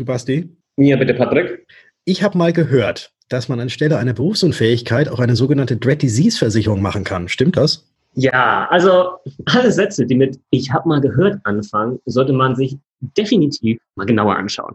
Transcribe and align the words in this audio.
Du 0.00 0.06
Basti? 0.06 0.48
Mir 0.76 0.96
bitte, 0.96 1.12
Patrick. 1.12 1.66
Ich 2.06 2.22
habe 2.22 2.38
mal 2.38 2.54
gehört, 2.54 3.12
dass 3.28 3.50
man 3.50 3.60
anstelle 3.60 3.98
einer 3.98 4.14
Berufsunfähigkeit 4.14 5.10
auch 5.10 5.20
eine 5.20 5.36
sogenannte 5.36 5.76
Dread 5.76 6.00
Disease 6.00 6.38
Versicherung 6.38 6.80
machen 6.80 7.04
kann. 7.04 7.28
Stimmt 7.28 7.58
das? 7.58 7.86
Ja, 8.14 8.66
also 8.70 9.18
alle 9.44 9.70
Sätze, 9.70 10.06
die 10.06 10.14
mit 10.14 10.40
Ich 10.48 10.72
habe 10.72 10.88
mal 10.88 11.02
gehört 11.02 11.40
anfangen, 11.44 11.98
sollte 12.06 12.32
man 12.32 12.56
sich 12.56 12.78
definitiv 13.18 13.78
mal 13.94 14.06
genauer 14.06 14.36
anschauen. 14.36 14.74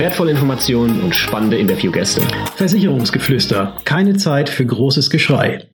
wertvolle 0.01 0.31
Informationen 0.31 0.99
und 1.03 1.13
spannende 1.13 1.59
Interviewgäste. 1.59 2.21
Versicherungsgeflüster. 2.55 3.77
Keine 3.85 4.17
Zeit 4.17 4.49
für 4.49 4.65
großes 4.65 5.11
Geschrei. 5.11 5.69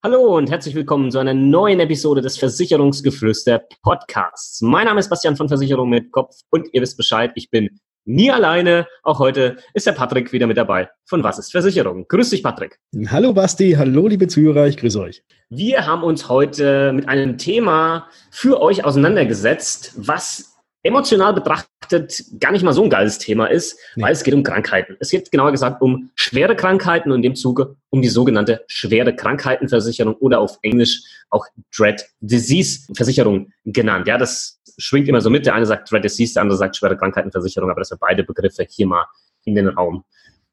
Hallo 0.00 0.36
und 0.36 0.48
herzlich 0.48 0.76
willkommen 0.76 1.10
zu 1.10 1.18
einer 1.18 1.34
neuen 1.34 1.80
Episode 1.80 2.20
des 2.20 2.38
Versicherungsgeflüster 2.38 3.62
Podcasts. 3.82 4.60
Mein 4.62 4.86
Name 4.86 5.00
ist 5.00 5.10
Bastian 5.10 5.34
von 5.34 5.48
Versicherung 5.48 5.88
mit 5.88 6.12
Kopf 6.12 6.36
und 6.50 6.68
ihr 6.72 6.82
wisst 6.82 6.96
Bescheid, 6.96 7.32
ich 7.34 7.50
bin 7.50 7.80
nie 8.04 8.30
alleine. 8.30 8.86
Auch 9.02 9.18
heute 9.18 9.56
ist 9.72 9.88
der 9.88 9.92
Patrick 9.92 10.32
wieder 10.32 10.46
mit 10.46 10.56
dabei 10.56 10.88
von 11.04 11.24
Was 11.24 11.40
ist 11.40 11.50
Versicherung? 11.50 12.06
Grüß 12.06 12.30
dich, 12.30 12.44
Patrick. 12.44 12.78
Hallo 13.08 13.32
Basti, 13.32 13.72
hallo 13.76 14.06
liebe 14.06 14.28
Zuhörer, 14.28 14.68
ich 14.68 14.76
grüße 14.76 15.00
euch. 15.00 15.24
Wir 15.50 15.84
haben 15.84 16.04
uns 16.04 16.28
heute 16.28 16.92
mit 16.92 17.08
einem 17.08 17.38
Thema 17.38 18.06
für 18.30 18.62
euch 18.62 18.84
auseinandergesetzt, 18.84 19.94
was 19.96 20.53
emotional 20.84 21.34
betrachtet 21.34 22.24
gar 22.38 22.52
nicht 22.52 22.62
mal 22.62 22.72
so 22.72 22.84
ein 22.84 22.90
geiles 22.90 23.18
Thema 23.18 23.46
ist, 23.46 23.76
nee. 23.96 24.04
weil 24.04 24.12
es 24.12 24.22
geht 24.22 24.34
um 24.34 24.42
Krankheiten. 24.42 24.96
Es 25.00 25.10
geht 25.10 25.30
genauer 25.30 25.50
gesagt 25.50 25.82
um 25.82 26.10
schwere 26.14 26.54
Krankheiten 26.54 27.10
und 27.10 27.16
in 27.16 27.22
dem 27.22 27.34
Zuge 27.34 27.76
um 27.90 28.02
die 28.02 28.08
sogenannte 28.08 28.64
schwere 28.68 29.16
Krankheitenversicherung 29.16 30.14
oder 30.16 30.40
auf 30.40 30.58
Englisch 30.62 31.02
auch 31.30 31.46
Dread 31.76 32.04
Disease 32.20 32.86
Versicherung 32.94 33.50
genannt. 33.64 34.06
Ja, 34.06 34.18
das 34.18 34.60
schwingt 34.78 35.08
immer 35.08 35.20
so 35.20 35.30
mit. 35.30 35.46
Der 35.46 35.54
eine 35.54 35.66
sagt 35.66 35.90
Dread 35.90 36.04
Disease, 36.04 36.34
der 36.34 36.42
andere 36.42 36.58
sagt 36.58 36.76
schwere 36.76 36.96
Krankheitenversicherung, 36.96 37.70
aber 37.70 37.80
dass 37.80 37.90
wir 37.90 37.98
beide 37.98 38.22
Begriffe 38.22 38.66
hier 38.68 38.86
mal 38.86 39.06
in 39.44 39.54
den 39.54 39.68
Raum 39.68 40.04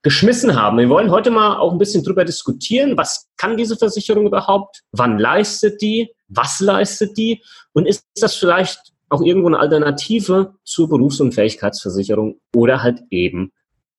geschmissen 0.03 0.55
haben. 0.55 0.77
Wir 0.79 0.89
wollen 0.89 1.11
heute 1.11 1.29
mal 1.29 1.57
auch 1.57 1.71
ein 1.71 1.77
bisschen 1.77 2.03
drüber 2.03 2.25
diskutieren, 2.25 2.97
was 2.97 3.29
kann 3.37 3.55
diese 3.55 3.77
Versicherung 3.77 4.25
überhaupt? 4.25 4.81
Wann 4.91 5.19
leistet 5.19 5.81
die? 5.81 6.11
Was 6.27 6.59
leistet 6.59 7.17
die? 7.17 7.43
Und 7.73 7.85
ist 7.85 8.03
das 8.15 8.35
vielleicht 8.35 8.90
auch 9.11 9.21
irgendwo 9.21 9.47
eine 9.47 9.59
Alternative 9.59 10.55
zur 10.63 10.89
Berufsunfähigkeitsversicherung 10.89 12.39
oder 12.55 12.81
halt 12.81 13.03
eben 13.09 13.51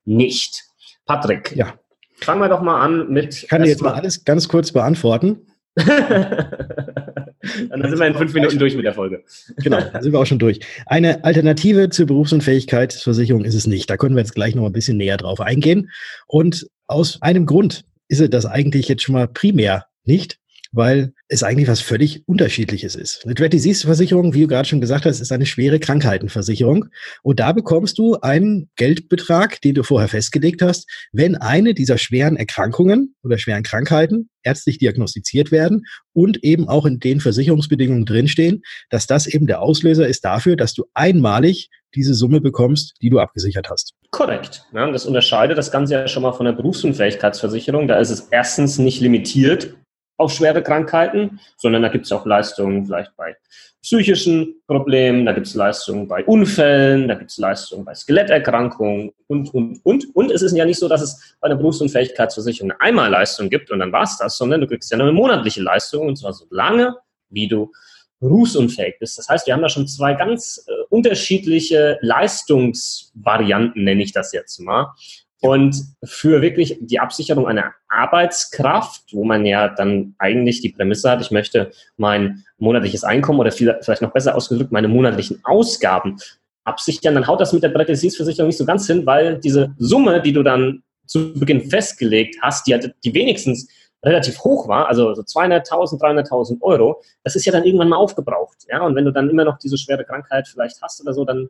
nicht. 0.05 0.65
Patrick, 1.05 1.55
ja. 1.55 1.75
fangen 2.17 2.41
wir 2.41 2.49
doch 2.49 2.63
mal 2.63 2.81
an 2.81 3.11
mit. 3.11 3.43
Ich 3.43 3.49
kann 3.49 3.63
dir 3.63 3.69
jetzt 3.69 3.83
mal 3.83 3.93
alles 3.93 4.25
ganz 4.25 4.49
kurz 4.49 4.73
beantworten. 4.73 5.47
Dann 5.77 7.83
sind 7.83 7.99
wir 7.99 8.07
in 8.07 8.15
fünf 8.15 8.35
Minuten 8.35 8.59
durch 8.59 8.77
mit 8.77 8.85
der 8.85 8.95
Folge. 8.95 9.25
genau, 9.57 9.81
da 9.93 10.01
sind 10.01 10.13
wir 10.13 10.21
auch 10.21 10.27
schon 10.27 10.39
durch. 10.39 10.61
Eine 10.87 11.25
Alternative 11.25 11.91
zur 11.91 12.07
Berufsunfähigkeitsversicherung 12.07 13.45
ist 13.45 13.55
es 13.55 13.67
nicht. 13.67 13.91
Da 13.91 13.97
können 13.97 14.15
wir 14.15 14.21
jetzt 14.21 14.35
gleich 14.35 14.55
noch 14.55 14.67
ein 14.67 14.73
bisschen 14.73 14.97
näher 14.97 15.17
drauf 15.17 15.41
eingehen. 15.41 15.91
Und 16.27 16.69
aus 16.87 17.21
einem 17.21 17.47
Grund 17.47 17.85
ist 18.09 18.21
es 18.21 18.31
das 18.31 18.47
eigentlich 18.47 18.89
jetzt 18.89 19.03
schon 19.03 19.15
mal 19.15 19.27
primär 19.27 19.87
nicht 20.05 20.39
weil 20.73 21.13
es 21.29 21.43
eigentlich 21.43 21.69
was 21.69 21.81
völlig 21.81 22.27
Unterschiedliches 22.27 22.97
ist. 22.97 23.23
Eine 23.25 23.35
Dread 23.35 23.53
Versicherung, 23.53 24.35
wie 24.35 24.43
du 24.43 24.49
gerade 24.49 24.69
schon 24.69 24.81
gesagt 24.81 25.05
hast, 25.05 25.21
ist 25.21 25.31
eine 25.31 25.47
schwere 25.47 25.79
Krankheitenversicherung. 25.79 26.87
Und 27.23 27.41
da 27.41 27.53
bekommst 27.53 27.99
du 27.99 28.17
einen 28.17 28.71
Geldbetrag, 28.77 29.61
den 29.61 29.75
du 29.75 29.83
vorher 29.83 30.09
festgelegt 30.09 30.63
hast, 30.63 30.91
wenn 31.13 31.37
eine 31.37 31.75
dieser 31.75 31.99
schweren 31.99 32.37
Erkrankungen 32.37 33.15
oder 33.23 33.39
schweren 33.39 33.63
Krankheiten 33.63 34.31
ärztlich 34.43 34.79
diagnostiziert 34.79 35.53
werden 35.53 35.85
und 36.13 36.43
eben 36.43 36.69
auch 36.69 36.87
in 36.87 36.99
den 36.99 37.21
Versicherungsbedingungen 37.21 38.07
drinstehen, 38.07 38.63
dass 38.91 39.07
das 39.07 39.27
eben 39.27 39.47
der 39.47 39.63
Auslöser 39.63 40.09
ist 40.09 40.25
dafür, 40.25 40.57
dass 40.57 40.75
du 40.75 40.85
einmalig 40.95 41.71
diese 41.95 42.15
Summe 42.15 42.41
bekommst, 42.41 42.95
die 43.03 43.11
du 43.11 43.19
abgesichert 43.19 43.69
hast. 43.71 43.93
Korrekt. 44.11 44.65
Ja, 44.75 44.91
das 44.91 45.07
unterscheidet 45.07 45.59
das 45.59 45.71
Ganze 45.71 45.95
ja 45.95 46.09
schon 46.09 46.23
mal 46.23 46.33
von 46.33 46.47
der 46.47 46.53
Berufsunfähigkeitsversicherung. 46.53 47.87
Da 47.87 47.99
ist 47.99 48.11
es 48.11 48.29
erstens 48.31 48.79
nicht 48.79 49.01
limitiert 49.01 49.75
auf 50.17 50.33
schwere 50.33 50.63
Krankheiten, 50.63 51.41
sondern 51.57 51.83
da 51.83 51.89
gibt 51.89 52.07
es 52.07 52.13
auch 52.13 52.27
Leistungen 52.27 52.87
vielleicht 52.87 53.17
bei 53.17 53.37
psychischen 53.83 54.63
Problemen, 54.69 55.27
da 55.27 55.33
gibt 55.33 55.49
es 55.49 55.55
Leistungen 55.55 56.07
bei 56.07 56.25
Unfällen, 56.25 57.09
da 57.09 57.15
gibt 57.15 57.33
es 57.33 57.39
Leistungen 57.39 57.85
bei 57.85 57.95
Skeletterkrankungen 57.95 59.13
und, 59.27 59.53
und, 59.53 59.81
und. 59.85 60.15
Und 60.15 60.31
es 60.31 60.43
ist 60.43 60.57
ja 60.57 60.65
nicht 60.65 60.79
so, 60.79 60.89
dass 60.89 61.03
es 61.03 61.37
bei 61.41 61.47
einer 61.47 61.57
Berufsunfähigkeitsversicherung 61.57 62.71
eine 62.71 62.81
Einmalleistung 62.81 63.51
gibt 63.51 63.73
und 63.73 63.81
dann 63.81 63.91
war 63.91 64.05
es 64.05 64.17
das, 64.19 64.39
sondern 64.39 64.61
du 64.61 64.69
kriegst 64.69 64.91
ja 64.93 64.99
eine 64.99 65.11
monatliche 65.11 65.63
Leistung 65.63 66.07
und 66.07 66.17
zwar 66.17 66.33
so 66.33 66.47
lange, 66.51 66.97
wie 67.31 67.49
du 67.49 67.73
berufsunfähig 68.21 69.01
bist. 69.01 69.19
Das 69.19 69.29
heißt, 69.29 69.47
wir 69.49 69.55
haben 69.55 69.63
da 69.63 69.69
schon 69.69 69.89
zwei 69.89 70.15
ganz 70.15 70.65
äh, 70.69 70.73
unterschiedliche 70.91 71.99
Leistungsvarianten, 72.03 73.83
nenne 73.83 74.05
ich 74.05 74.13
das 74.13 74.33
jetzt 74.33 74.61
mal. 74.61 74.95
Und 75.43 75.75
für 76.05 76.41
wirklich 76.41 76.79
die 76.81 77.01
Absicherung 77.01 77.49
einer 77.49 77.75
Arbeitskraft, 77.89 79.03
wo 79.13 79.25
man 79.25 79.45
ja 79.45 79.69
dann 79.69 80.15
eigentlich 80.19 80.61
die 80.61 80.69
Prämisse 80.69 81.11
hat, 81.11 81.21
ich 81.21 81.33
möchte 81.33 81.73
mein 81.97 82.45
monatliches 82.59 83.03
Einkommen 83.03 83.41
oder 83.41 83.51
vielleicht 83.51 84.03
noch 84.03 84.13
besser 84.13 84.37
ausgedrückt 84.37 84.71
meine 84.71 84.87
monatlichen 84.87 85.41
Ausgaben 85.43 86.17
absichern, 86.63 87.17
dann 87.17 87.27
haut 87.27 87.41
das 87.41 87.53
mit 87.53 87.65
der 87.65 87.71
Präzisionsversicherung 87.71 88.47
nicht 88.47 88.57
so 88.57 88.65
ganz 88.65 88.87
hin, 88.87 89.05
weil 89.05 89.39
diese 89.39 89.75
Summe, 89.79 90.23
die 90.23 90.33
du 90.33 90.45
dann 90.45 90.85
zu 91.07 91.35
Beginn 91.35 91.69
festgelegt 91.69 92.37
hast, 92.41 92.69
die, 92.69 92.75
hat, 92.75 92.95
die 93.03 93.13
wenigstens 93.13 93.69
relativ 94.05 94.39
hoch 94.45 94.69
war, 94.69 94.87
also 94.87 95.13
so 95.13 95.23
200.000, 95.23 96.01
300.000 96.01 96.63
Euro, 96.63 97.03
das 97.25 97.35
ist 97.35 97.45
ja 97.45 97.53
dann 97.53 97.65
irgendwann 97.65 97.89
mal 97.89 97.97
aufgebraucht. 97.97 98.59
Ja? 98.69 98.83
Und 98.83 98.95
wenn 98.95 99.05
du 99.05 99.13
dann 99.13 99.29
immer 99.29 99.45
noch 99.45 99.59
diese 99.59 99.77
schwere 99.77 100.05
Krankheit 100.05 100.47
vielleicht 100.47 100.81
hast 100.83 101.01
oder 101.01 101.13
so, 101.13 101.25
dann, 101.25 101.49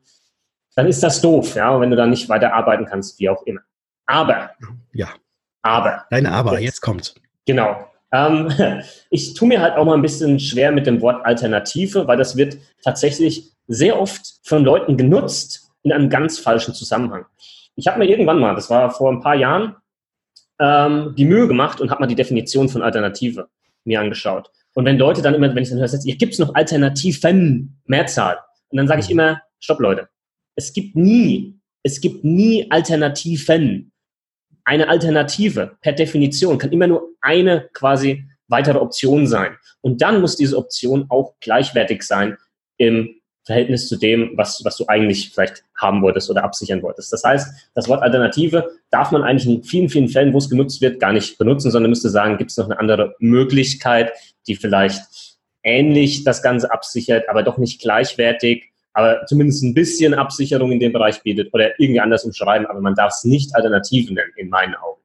dann 0.77 0.87
ist 0.87 1.03
das 1.03 1.21
doof, 1.21 1.55
ja, 1.55 1.79
wenn 1.79 1.91
du 1.91 1.97
dann 1.97 2.09
nicht 2.09 2.31
weiter 2.31 2.55
arbeiten 2.55 2.87
kannst, 2.87 3.19
wie 3.21 3.29
auch 3.29 3.43
immer. 3.43 3.61
Aber. 4.07 4.51
Ja. 4.93 5.09
Aber. 5.63 6.05
Dein 6.11 6.27
Aber, 6.27 6.55
jetzt, 6.55 6.63
jetzt 6.63 6.81
kommt's. 6.81 7.15
Genau. 7.47 7.89
Ähm, 8.13 8.51
ich 9.11 9.35
tue 9.35 9.49
mir 9.49 9.61
halt 9.61 9.77
auch 9.77 9.85
mal 9.85 9.95
ein 9.95 10.03
bisschen 10.03 10.39
schwer 10.39 10.73
mit 10.73 10.87
dem 10.87 11.01
Wort 11.01 11.25
Alternative, 11.25 12.07
weil 12.07 12.17
das 12.17 12.37
wird 12.37 12.59
tatsächlich 12.83 13.53
sehr 13.67 13.99
oft 13.99 14.41
von 14.43 14.65
Leuten 14.65 14.97
genutzt 14.97 15.71
in 15.83 15.93
einem 15.93 16.11
ganz 16.11 16.39
falschen 16.39 16.75
Zusammenhang. 16.75 17.25
Ich 17.75 17.87
habe 17.87 17.99
mir 17.99 18.07
irgendwann 18.07 18.39
mal, 18.39 18.55
das 18.55 18.71
war 18.71 18.91
vor 18.91 19.11
ein 19.11 19.21
paar 19.21 19.35
Jahren, 19.35 19.77
ähm, 20.61 21.15
die 21.17 21.25
Mühe 21.25 21.49
gemacht 21.49 21.81
und 21.81 21.91
habe 21.91 22.01
mal 22.01 22.07
die 22.07 22.15
Definition 22.15 22.69
von 22.69 22.83
Alternative 22.83 23.49
mir 23.85 24.01
angeschaut. 24.01 24.51
Und 24.75 24.85
wenn 24.85 24.99
Leute 24.99 25.23
dann 25.23 25.35
immer, 25.35 25.55
wenn 25.55 25.63
ich 25.63 25.71
dann 25.71 25.79
höre, 25.79 25.89
hier 25.89 26.17
gibt 26.17 26.35
es 26.35 26.39
noch 26.39 26.55
Alternativen, 26.55 27.81
Mehrzahl. 27.87 28.39
Und 28.69 28.79
dann 28.79 28.89
sage 28.89 29.01
ich 29.01 29.07
mhm. 29.07 29.13
immer, 29.13 29.43
stopp 29.61 29.81
Leute, 29.81 30.09
es 30.55 30.73
gibt 30.73 30.97
nie, 30.97 31.59
es 31.83 32.01
gibt 32.01 32.25
nie 32.25 32.71
Alternativen 32.71 33.92
eine 34.65 34.89
Alternative 34.89 35.77
per 35.81 35.93
Definition 35.93 36.59
kann 36.59 36.73
immer 36.73 36.87
nur 36.87 37.09
eine 37.21 37.69
quasi 37.73 38.25
weitere 38.49 38.79
Option 38.79 39.27
sein. 39.27 39.57
Und 39.81 40.03
dann 40.03 40.21
muss 40.21 40.37
diese 40.37 40.57
Option 40.57 41.07
auch 41.09 41.35
gleichwertig 41.41 42.03
sein 42.03 42.37
im 42.77 43.17
Verhältnis 43.45 43.89
zu 43.89 43.97
dem, 43.97 44.33
was, 44.37 44.61
was 44.65 44.77
du 44.77 44.87
eigentlich 44.87 45.31
vielleicht 45.31 45.65
haben 45.77 46.01
wolltest 46.03 46.31
oder 46.31 46.45
absichern 46.45 46.83
wolltest. 46.83 47.13
Das 47.13 47.25
heißt, 47.25 47.71
das 47.75 47.89
Wort 47.89 48.03
Alternative 48.03 48.71
darf 48.91 49.11
man 49.11 49.25
eigentlich 49.25 49.53
in 49.53 49.65
vielen, 49.65 49.89
vielen 49.89 50.09
Fällen, 50.09 50.33
wo 50.33 50.39
es 50.39 50.49
genutzt 50.49 50.81
wird, 50.81 51.01
gar 51.01 51.13
nicht 51.13 51.39
benutzen, 51.39 51.73
sondern 51.73 51.91
müsste 51.91 52.09
sagen, 52.09 52.39
gibt 52.39 52.53
es 52.53 52.57
noch 52.57 52.67
eine 52.67 52.79
andere 52.79 53.17
Möglichkeit, 53.19 54.13
die 54.47 54.55
vielleicht 54.55 55.03
ähnlich 55.65 56.23
das 56.23 56.43
Ganze 56.43 56.71
absichert, 56.71 57.29
aber 57.29 57.43
doch 57.43 57.59
nicht 57.59 57.81
gleichwertig 57.81 58.72
aber 58.95 59.25
zumindest 59.27 59.63
ein 59.63 59.75
bisschen 59.75 60.15
Absicherung 60.15 60.73
in 60.73 60.81
dem 60.81 60.93
Bereich 60.93 61.23
bietet 61.23 61.53
oder 61.53 61.79
irgendwie 61.81 62.01
anders 62.01 62.25
umschreiben, 62.25 62.67
aber 62.67 62.81
man 62.81 62.95
darf 62.95 63.15
es 63.15 63.25
nicht 63.25 63.55
Alternativen 63.55 64.15
nennen, 64.15 64.33
in 64.37 64.49
meinen 64.49 64.75
Augen. 64.75 65.01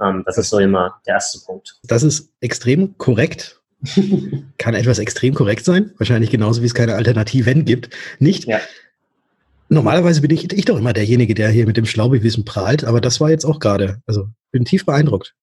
Ähm, 0.00 0.22
das 0.26 0.38
ist 0.38 0.50
so 0.50 0.58
immer 0.58 1.00
der 1.06 1.14
erste 1.14 1.44
Punkt. 1.44 1.78
Das 1.84 2.02
ist 2.02 2.32
extrem 2.40 2.96
korrekt. 2.98 3.60
Kann 4.58 4.74
etwas 4.74 4.98
extrem 4.98 5.34
korrekt 5.34 5.64
sein, 5.64 5.92
wahrscheinlich 5.98 6.30
genauso 6.30 6.62
wie 6.62 6.66
es 6.66 6.74
keine 6.74 6.94
Alternativen 6.94 7.64
gibt. 7.64 7.90
Nicht? 8.18 8.46
Ja. 8.46 8.60
Normalerweise 9.68 10.22
bin 10.22 10.30
ich, 10.30 10.52
ich 10.52 10.64
doch 10.64 10.78
immer 10.78 10.92
derjenige, 10.92 11.34
der 11.34 11.50
hier 11.50 11.66
mit 11.66 11.76
dem 11.76 11.84
Schlaubewissen 11.84 12.44
prahlt, 12.44 12.84
aber 12.84 13.00
das 13.00 13.20
war 13.20 13.30
jetzt 13.30 13.44
auch 13.44 13.60
gerade. 13.60 14.00
Also 14.06 14.28
bin 14.50 14.64
tief 14.64 14.86
beeindruckt. 14.86 15.34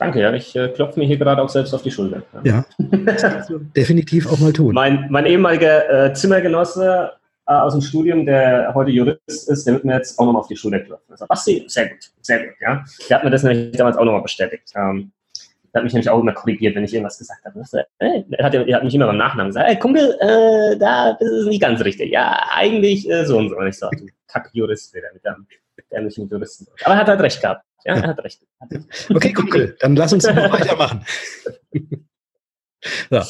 Danke, 0.00 0.20
ja. 0.22 0.32
Ich 0.32 0.56
äh, 0.56 0.68
klopfe 0.68 0.98
mir 0.98 1.06
hier 1.06 1.18
gerade 1.18 1.42
auch 1.42 1.48
selbst 1.50 1.74
auf 1.74 1.82
die 1.82 1.90
Schulter. 1.90 2.22
Ja, 2.42 2.64
das 2.78 3.46
du 3.48 3.58
definitiv 3.58 4.26
auch 4.26 4.38
mal 4.38 4.52
tun. 4.52 4.74
Mein, 4.74 5.06
mein 5.10 5.26
ehemaliger 5.26 6.06
äh, 6.06 6.14
Zimmergenosse, 6.14 7.12
äh, 7.46 7.52
aus 7.52 7.74
dem 7.74 7.82
Studium, 7.82 8.24
der 8.24 8.72
heute 8.74 8.90
Jurist 8.90 9.50
ist, 9.50 9.66
der 9.66 9.74
wird 9.74 9.84
mir 9.84 9.96
jetzt 9.96 10.18
auch 10.18 10.24
nochmal 10.24 10.40
auf 10.40 10.48
die 10.48 10.56
Schulter 10.56 10.80
klopfen. 10.80 11.12
Also, 11.12 11.26
Basti, 11.26 11.64
sehr 11.68 11.90
gut, 11.90 11.98
sehr 12.22 12.38
gut, 12.38 12.54
ja. 12.62 12.82
Der 13.10 13.18
hat 13.18 13.24
mir 13.24 13.30
das 13.30 13.42
nämlich 13.42 13.76
damals 13.76 13.98
auch 13.98 14.06
nochmal 14.06 14.22
bestätigt. 14.22 14.72
Ähm, 14.74 15.12
der 15.74 15.80
hat 15.80 15.84
mich 15.84 15.92
nämlich 15.92 16.08
auch 16.08 16.18
immer 16.18 16.32
korrigiert, 16.32 16.74
wenn 16.74 16.84
ich 16.84 16.94
irgendwas 16.94 17.18
gesagt 17.18 17.44
habe. 17.44 17.60
Äh, 17.98 18.22
er, 18.30 18.44
hat, 18.44 18.54
er 18.54 18.76
hat 18.76 18.84
mich 18.84 18.94
immer 18.94 19.06
beim 19.06 19.18
Nachnamen 19.18 19.50
gesagt, 19.50 19.68
hey 19.68 19.78
Kumpel, 19.78 20.16
äh, 20.20 20.78
da, 20.78 21.12
das 21.12 21.28
ist 21.28 21.46
nicht 21.46 21.60
ganz 21.60 21.84
richtig. 21.84 22.10
Ja, 22.10 22.40
eigentlich 22.54 23.08
äh, 23.10 23.26
so 23.26 23.36
und 23.36 23.50
so. 23.50 23.56
Und 23.56 23.66
ich 23.66 23.78
so, 23.78 23.90
Kack-Jurist 24.28 24.94
wieder, 24.94 25.08
mit 25.12 25.22
dem, 25.26 25.46
der 25.92 26.00
mich 26.00 26.16
mit 26.16 26.30
Juristen. 26.30 26.66
Aber 26.84 26.94
er 26.94 27.00
hat 27.00 27.08
halt 27.08 27.20
recht 27.20 27.42
gehabt. 27.42 27.64
Ja, 27.84 27.96
er 27.96 28.08
hat 28.08 28.18
recht. 28.20 28.42
Okay, 29.08 29.32
Kumpel, 29.34 29.76
dann 29.80 29.96
lass 29.96 30.12
uns 30.12 30.24
noch 30.24 30.36
weitermachen. 30.36 31.04
so. 33.10 33.22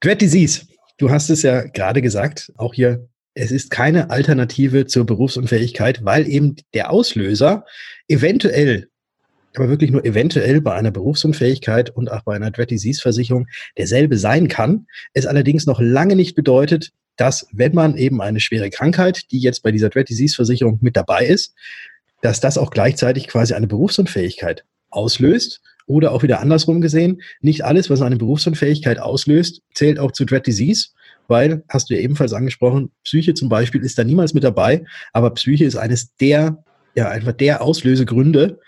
Dread 0.00 0.20
Disease. 0.20 0.66
Du 0.98 1.10
hast 1.10 1.30
es 1.30 1.42
ja 1.42 1.64
gerade 1.64 2.02
gesagt, 2.02 2.52
auch 2.56 2.74
hier, 2.74 3.08
es 3.34 3.50
ist 3.50 3.70
keine 3.70 4.10
Alternative 4.10 4.86
zur 4.86 5.06
Berufsunfähigkeit, 5.06 6.04
weil 6.04 6.28
eben 6.28 6.56
der 6.72 6.90
Auslöser 6.90 7.64
eventuell 8.06 8.88
aber 9.56 9.68
wirklich 9.68 9.90
nur 9.90 10.04
eventuell 10.04 10.60
bei 10.60 10.74
einer 10.74 10.90
Berufsunfähigkeit 10.90 11.90
und 11.90 12.10
auch 12.10 12.22
bei 12.22 12.34
einer 12.34 12.50
Dread 12.50 12.70
Disease 12.70 13.00
Versicherung 13.00 13.46
derselbe 13.78 14.18
sein 14.18 14.48
kann. 14.48 14.86
Es 15.12 15.26
allerdings 15.26 15.66
noch 15.66 15.80
lange 15.80 16.16
nicht 16.16 16.34
bedeutet, 16.34 16.90
dass 17.16 17.46
wenn 17.52 17.74
man 17.74 17.96
eben 17.96 18.20
eine 18.20 18.40
schwere 18.40 18.70
Krankheit, 18.70 19.30
die 19.30 19.38
jetzt 19.38 19.62
bei 19.62 19.70
dieser 19.70 19.90
Dread 19.90 20.08
Disease 20.08 20.34
Versicherung 20.34 20.78
mit 20.82 20.96
dabei 20.96 21.26
ist, 21.26 21.54
dass 22.24 22.40
das 22.40 22.56
auch 22.56 22.70
gleichzeitig 22.70 23.28
quasi 23.28 23.52
eine 23.52 23.66
Berufsunfähigkeit 23.66 24.64
auslöst. 24.88 25.60
Oder 25.86 26.12
auch 26.12 26.22
wieder 26.22 26.40
andersrum 26.40 26.80
gesehen, 26.80 27.20
nicht 27.42 27.62
alles, 27.62 27.90
was 27.90 28.00
eine 28.00 28.16
Berufsunfähigkeit 28.16 28.98
auslöst, 28.98 29.60
zählt 29.74 29.98
auch 29.98 30.10
zu 30.10 30.24
Dread 30.24 30.46
Disease, 30.46 30.88
weil, 31.28 31.62
hast 31.68 31.90
du 31.90 31.94
ja 31.94 32.00
ebenfalls 32.00 32.32
angesprochen, 32.32 32.90
Psyche 33.04 33.34
zum 33.34 33.50
Beispiel 33.50 33.82
ist 33.82 33.98
da 33.98 34.04
niemals 34.04 34.32
mit 34.32 34.42
dabei, 34.42 34.86
aber 35.12 35.34
Psyche 35.34 35.66
ist 35.66 35.76
eines 35.76 36.16
der, 36.16 36.64
ja, 36.94 37.10
einfach 37.10 37.32
der 37.32 37.60
Auslösegründe, 37.60 38.58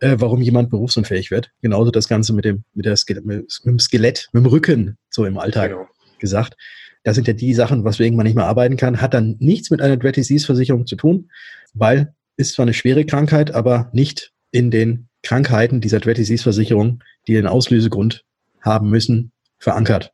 äh, 0.00 0.16
warum 0.18 0.40
jemand 0.40 0.70
berufsunfähig 0.70 1.30
wird. 1.30 1.50
Genauso 1.60 1.90
das 1.90 2.08
Ganze 2.08 2.32
mit 2.32 2.46
dem, 2.46 2.64
mit, 2.72 2.86
der 2.86 2.96
Skelett, 2.96 3.26
mit, 3.26 3.44
dem 3.66 3.78
Skelett, 3.78 4.30
mit 4.32 4.42
dem 4.42 4.46
Rücken, 4.46 4.96
so 5.10 5.26
im 5.26 5.36
Alltag 5.36 5.72
genau. 5.72 5.86
gesagt. 6.18 6.56
Das 7.04 7.16
sind 7.16 7.28
ja 7.28 7.34
die 7.34 7.52
Sachen, 7.52 7.84
weswegen 7.84 8.16
man 8.16 8.24
nicht 8.24 8.36
mehr 8.36 8.46
arbeiten 8.46 8.78
kann. 8.78 9.02
Hat 9.02 9.12
dann 9.12 9.36
nichts 9.38 9.68
mit 9.68 9.82
einer 9.82 9.98
Dread 9.98 10.16
Disease 10.16 10.46
Versicherung 10.46 10.86
zu 10.86 10.96
tun, 10.96 11.28
weil 11.74 12.14
ist 12.36 12.54
zwar 12.54 12.64
eine 12.64 12.74
schwere 12.74 13.04
Krankheit, 13.04 13.54
aber 13.54 13.90
nicht 13.92 14.32
in 14.50 14.70
den 14.70 15.08
Krankheiten 15.22 15.80
dieser 15.80 16.00
Dread 16.00 16.18
Disease 16.18 16.42
Versicherung, 16.42 17.02
die 17.26 17.34
den 17.34 17.46
Auslösegrund 17.46 18.24
haben 18.60 18.90
müssen, 18.90 19.32
verankert. 19.58 20.12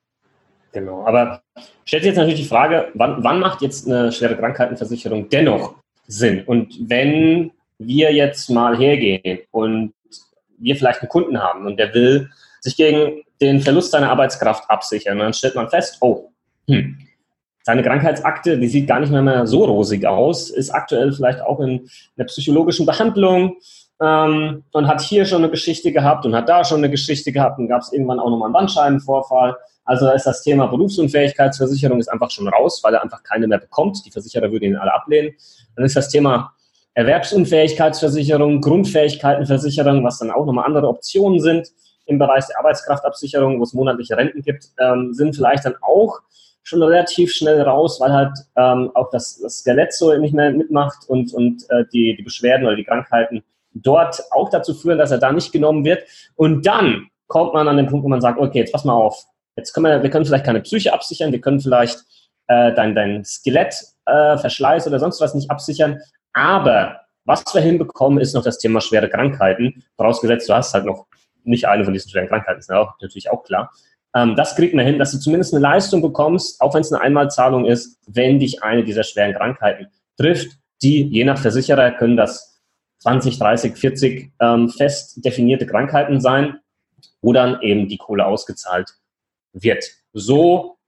Genau, 0.72 1.06
aber 1.06 1.42
stellt 1.84 2.02
sich 2.02 2.10
jetzt 2.10 2.18
natürlich 2.18 2.40
die 2.40 2.46
Frage, 2.46 2.88
wann, 2.94 3.22
wann 3.24 3.40
macht 3.40 3.62
jetzt 3.62 3.86
eine 3.86 4.12
schwere 4.12 4.36
Krankheitenversicherung 4.36 5.28
dennoch 5.28 5.76
Sinn? 6.06 6.42
Und 6.44 6.74
wenn 6.88 7.52
wir 7.78 8.12
jetzt 8.12 8.50
mal 8.50 8.76
hergehen 8.76 9.40
und 9.50 9.94
wir 10.58 10.76
vielleicht 10.76 11.00
einen 11.00 11.08
Kunden 11.08 11.38
haben 11.40 11.66
und 11.66 11.78
der 11.78 11.94
will 11.94 12.30
sich 12.60 12.76
gegen 12.76 13.22
den 13.40 13.60
Verlust 13.60 13.92
seiner 13.92 14.10
Arbeitskraft 14.10 14.68
absichern, 14.68 15.18
dann 15.18 15.32
stellt 15.32 15.54
man 15.54 15.70
fest, 15.70 15.98
oh, 16.00 16.30
hm, 16.66 16.98
seine 17.68 17.82
Krankheitsakte, 17.82 18.58
die 18.58 18.66
sieht 18.66 18.88
gar 18.88 18.98
nicht 18.98 19.12
mehr, 19.12 19.20
mehr 19.20 19.46
so 19.46 19.62
rosig 19.66 20.06
aus, 20.06 20.48
ist 20.48 20.70
aktuell 20.70 21.12
vielleicht 21.12 21.42
auch 21.42 21.60
in 21.60 21.90
der 22.16 22.24
psychologischen 22.24 22.86
Behandlung 22.86 23.58
ähm, 24.00 24.64
und 24.72 24.86
hat 24.88 25.02
hier 25.02 25.26
schon 25.26 25.42
eine 25.42 25.50
Geschichte 25.50 25.92
gehabt 25.92 26.24
und 26.24 26.34
hat 26.34 26.48
da 26.48 26.64
schon 26.64 26.78
eine 26.78 26.88
Geschichte 26.88 27.30
gehabt 27.30 27.58
und 27.58 27.68
gab 27.68 27.82
es 27.82 27.92
irgendwann 27.92 28.20
auch 28.20 28.30
nochmal 28.30 28.46
einen 28.46 28.54
Bandscheibenvorfall. 28.54 29.54
Also 29.84 30.10
ist 30.12 30.24
das 30.24 30.42
Thema 30.42 30.66
Berufsunfähigkeitsversicherung 30.68 32.00
ist 32.00 32.08
einfach 32.08 32.30
schon 32.30 32.48
raus, 32.48 32.80
weil 32.82 32.94
er 32.94 33.02
einfach 33.02 33.22
keine 33.22 33.46
mehr 33.46 33.58
bekommt. 33.58 33.98
Die 34.06 34.10
Versicherer 34.10 34.50
würden 34.50 34.64
ihn 34.64 34.76
alle 34.76 34.94
ablehnen. 34.94 35.34
Dann 35.76 35.84
ist 35.84 35.94
das 35.94 36.08
Thema 36.08 36.54
Erwerbsunfähigkeitsversicherung, 36.94 38.62
Grundfähigkeitenversicherung, 38.62 40.02
was 40.04 40.20
dann 40.20 40.30
auch 40.30 40.46
nochmal 40.46 40.64
andere 40.64 40.88
Optionen 40.88 41.38
sind 41.38 41.68
im 42.06 42.18
Bereich 42.18 42.46
der 42.46 42.60
Arbeitskraftabsicherung, 42.60 43.58
wo 43.58 43.64
es 43.64 43.74
monatliche 43.74 44.16
Renten 44.16 44.40
gibt, 44.40 44.68
ähm, 44.78 45.12
sind 45.12 45.36
vielleicht 45.36 45.66
dann 45.66 45.74
auch 45.82 46.20
schon 46.62 46.82
relativ 46.82 47.32
schnell 47.32 47.60
raus, 47.62 47.98
weil 48.00 48.12
halt 48.12 48.32
ähm, 48.56 48.90
auch 48.94 49.10
das, 49.10 49.38
das 49.40 49.58
Skelett 49.60 49.92
so 49.92 50.14
nicht 50.16 50.34
mehr 50.34 50.50
mitmacht 50.50 51.08
und, 51.08 51.32
und 51.32 51.64
äh, 51.70 51.84
die, 51.92 52.16
die 52.16 52.22
Beschwerden 52.22 52.66
oder 52.66 52.76
die 52.76 52.84
Krankheiten 52.84 53.42
dort 53.72 54.20
auch 54.32 54.50
dazu 54.50 54.74
führen, 54.74 54.98
dass 54.98 55.10
er 55.10 55.18
da 55.18 55.32
nicht 55.32 55.52
genommen 55.52 55.84
wird. 55.84 56.02
Und 56.36 56.66
dann 56.66 57.08
kommt 57.26 57.54
man 57.54 57.68
an 57.68 57.76
den 57.76 57.86
Punkt, 57.86 58.04
wo 58.04 58.08
man 58.08 58.20
sagt, 58.20 58.38
okay, 58.38 58.58
jetzt 58.58 58.72
pass 58.72 58.84
mal 58.84 58.94
auf, 58.94 59.24
jetzt 59.56 59.72
können 59.72 59.86
wir, 59.86 60.02
wir 60.02 60.10
können 60.10 60.24
vielleicht 60.24 60.46
keine 60.46 60.60
Psyche 60.60 60.92
absichern, 60.92 61.32
wir 61.32 61.40
können 61.40 61.60
vielleicht 61.60 61.98
äh, 62.48 62.72
dein, 62.74 62.94
dein 62.94 63.24
Skelett, 63.24 63.74
äh, 64.06 64.36
Verschleiß 64.38 64.86
oder 64.86 64.98
sonst 64.98 65.20
was 65.20 65.34
nicht 65.34 65.50
absichern, 65.50 66.00
aber 66.32 67.00
was 67.24 67.44
wir 67.52 67.60
hinbekommen, 67.60 68.20
ist 68.20 68.34
noch 68.34 68.42
das 68.42 68.58
Thema 68.58 68.80
schwere 68.80 69.08
Krankheiten, 69.10 69.84
vorausgesetzt, 69.96 70.48
du 70.48 70.54
hast 70.54 70.72
halt 70.72 70.86
noch 70.86 71.06
nicht 71.44 71.66
eine 71.66 71.84
von 71.84 71.92
diesen 71.92 72.10
schweren 72.10 72.28
Krankheiten, 72.28 72.60
ist 72.60 72.70
natürlich 72.70 73.30
auch 73.30 73.44
klar. 73.44 73.70
Ähm, 74.14 74.36
das 74.36 74.56
kriegt 74.56 74.74
man 74.74 74.84
hin, 74.84 74.98
dass 74.98 75.12
du 75.12 75.18
zumindest 75.18 75.54
eine 75.54 75.62
Leistung 75.62 76.02
bekommst, 76.02 76.60
auch 76.60 76.74
wenn 76.74 76.80
es 76.80 76.92
eine 76.92 77.02
Einmalzahlung 77.02 77.66
ist, 77.66 77.98
wenn 78.06 78.38
dich 78.38 78.62
eine 78.62 78.84
dieser 78.84 79.04
schweren 79.04 79.34
Krankheiten 79.34 79.88
trifft, 80.16 80.58
die 80.82 81.02
je 81.02 81.24
nach 81.24 81.38
Versicherer 81.38 81.92
können 81.92 82.16
das 82.16 82.60
20, 83.00 83.38
30, 83.38 83.76
40 83.76 84.32
ähm, 84.40 84.68
fest 84.70 85.24
definierte 85.24 85.66
Krankheiten 85.66 86.20
sein, 86.20 86.58
wo 87.22 87.32
dann 87.32 87.60
eben 87.62 87.88
die 87.88 87.96
Kohle 87.96 88.26
ausgezahlt 88.26 88.94
wird. 89.52 89.84
So 90.12 90.78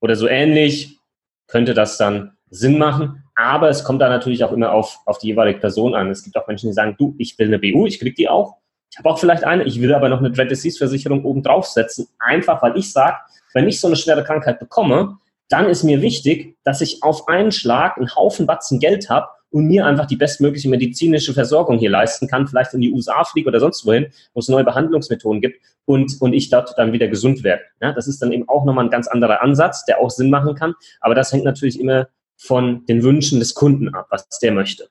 oder 0.00 0.16
so 0.16 0.26
ähnlich 0.26 0.98
könnte 1.46 1.74
das 1.74 1.98
dann 1.98 2.36
Sinn 2.50 2.78
machen, 2.78 3.24
aber 3.34 3.68
es 3.70 3.84
kommt 3.84 4.02
da 4.02 4.08
natürlich 4.08 4.44
auch 4.44 4.52
immer 4.52 4.72
auf, 4.72 4.98
auf 5.06 5.18
die 5.18 5.28
jeweilige 5.28 5.60
Person 5.60 5.94
an. 5.94 6.10
Es 6.10 6.22
gibt 6.22 6.36
auch 6.36 6.46
Menschen, 6.46 6.68
die 6.68 6.74
sagen, 6.74 6.96
du, 6.98 7.14
ich 7.18 7.38
will 7.38 7.46
eine 7.46 7.58
BU, 7.58 7.86
ich 7.86 7.98
krieg 7.98 8.14
die 8.16 8.28
auch, 8.28 8.56
ich 8.92 8.98
habe 8.98 9.08
auch 9.08 9.18
vielleicht 9.18 9.44
eine, 9.44 9.64
ich 9.64 9.80
will 9.80 9.94
aber 9.94 10.10
noch 10.10 10.18
eine 10.18 10.30
Dread 10.30 10.50
Disease 10.50 10.76
Versicherung 10.76 11.24
oben 11.24 11.42
draufsetzen, 11.42 12.08
einfach 12.18 12.60
weil 12.60 12.76
ich 12.76 12.92
sage, 12.92 13.16
wenn 13.54 13.66
ich 13.66 13.80
so 13.80 13.86
eine 13.86 13.96
schwere 13.96 14.22
Krankheit 14.22 14.58
bekomme, 14.58 15.16
dann 15.48 15.66
ist 15.66 15.82
mir 15.82 16.02
wichtig, 16.02 16.58
dass 16.62 16.82
ich 16.82 17.02
auf 17.02 17.26
einen 17.26 17.52
Schlag 17.52 17.96
einen 17.96 18.14
Haufen 18.14 18.46
Batzen 18.46 18.80
Geld 18.80 19.08
habe 19.08 19.28
und 19.48 19.66
mir 19.66 19.86
einfach 19.86 20.04
die 20.04 20.16
bestmögliche 20.16 20.68
medizinische 20.68 21.32
Versorgung 21.32 21.78
hier 21.78 21.88
leisten 21.88 22.28
kann, 22.28 22.46
vielleicht 22.46 22.74
in 22.74 22.82
die 22.82 22.92
USA 22.92 23.24
fliege 23.24 23.48
oder 23.48 23.60
sonst 23.60 23.86
wohin, 23.86 24.08
wo 24.34 24.40
es 24.40 24.48
neue 24.48 24.64
Behandlungsmethoden 24.64 25.40
gibt 25.40 25.58
und, 25.86 26.20
und 26.20 26.34
ich 26.34 26.50
dort 26.50 26.74
dann 26.76 26.92
wieder 26.92 27.08
gesund 27.08 27.44
werde. 27.44 27.62
Ja, 27.80 27.92
das 27.92 28.06
ist 28.06 28.20
dann 28.20 28.30
eben 28.30 28.46
auch 28.46 28.66
nochmal 28.66 28.84
ein 28.84 28.90
ganz 28.90 29.08
anderer 29.08 29.40
Ansatz, 29.40 29.86
der 29.86 30.00
auch 30.00 30.10
Sinn 30.10 30.28
machen 30.28 30.54
kann, 30.54 30.74
aber 31.00 31.14
das 31.14 31.32
hängt 31.32 31.44
natürlich 31.44 31.80
immer 31.80 32.08
von 32.36 32.84
den 32.84 33.02
Wünschen 33.02 33.38
des 33.38 33.54
Kunden 33.54 33.94
ab, 33.94 34.08
was 34.10 34.28
der 34.38 34.52
möchte. 34.52 34.88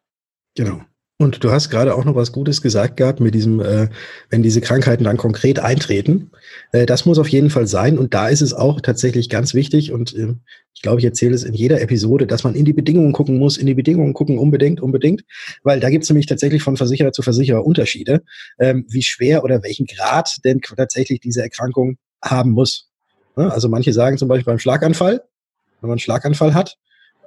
Genau. 0.56 0.82
Und 1.22 1.44
du 1.44 1.52
hast 1.52 1.70
gerade 1.70 1.96
auch 1.96 2.04
noch 2.04 2.16
was 2.16 2.32
Gutes 2.32 2.62
gesagt 2.62 2.98
gehabt 2.98 3.20
mit 3.20 3.36
diesem, 3.36 3.60
äh, 3.60 3.90
wenn 4.30 4.42
diese 4.42 4.60
Krankheiten 4.60 5.04
dann 5.04 5.18
konkret 5.18 5.60
eintreten. 5.60 6.32
Äh, 6.72 6.86
das 6.86 7.06
muss 7.06 7.20
auf 7.20 7.28
jeden 7.28 7.50
Fall 7.50 7.68
sein. 7.68 7.98
Und 8.00 8.14
da 8.14 8.28
ist 8.28 8.42
es 8.42 8.54
auch 8.54 8.82
tatsächlich 8.82 9.30
ganz 9.30 9.54
wichtig. 9.54 9.92
Und 9.92 10.16
äh, 10.16 10.34
ich 10.74 10.82
glaube, 10.82 11.00
ich 11.00 11.06
erzähle 11.06 11.36
es 11.36 11.44
in 11.44 11.54
jeder 11.54 11.80
Episode, 11.80 12.26
dass 12.26 12.44
man 12.44 12.56
in 12.56 12.66
die 12.66 12.74
Bedingungen 12.74 13.14
gucken 13.14 13.38
muss, 13.38 13.58
in 13.58 13.68
die 13.68 13.76
Bedingungen 13.76 14.14
gucken, 14.14 14.40
unbedingt, 14.40 14.82
unbedingt. 14.82 15.22
Weil 15.64 15.80
da 15.80 15.90
gibt 15.90 16.04
es 16.04 16.10
nämlich 16.10 16.26
tatsächlich 16.26 16.64
von 16.64 16.76
Versicherer 16.76 17.12
zu 17.12 17.22
Versicherer 17.22 17.66
Unterschiede, 17.66 18.24
ähm, 18.60 18.86
wie 18.90 19.04
schwer 19.04 19.44
oder 19.44 19.62
welchen 19.62 19.86
Grad 19.86 20.38
denn 20.44 20.60
tatsächlich 20.62 21.20
diese 21.20 21.44
Erkrankung 21.44 21.98
haben 22.24 22.52
muss. 22.52 22.90
Ja, 23.38 23.50
also 23.50 23.70
manche 23.70 23.94
sagen 23.94 24.18
zum 24.18 24.28
Beispiel 24.28 24.52
beim 24.52 24.60
Schlaganfall, 24.60 25.22
wenn 25.82 25.88
man 25.88 25.92
einen 25.92 26.00
Schlaganfall 26.00 26.54
hat, 26.54 26.78